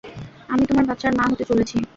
আমি 0.49 0.63
তোমার 0.65 0.85
বাচ্চার 0.89 1.11
মা 1.17 1.25
হতে 1.31 1.45
চলেছি! 1.49 1.77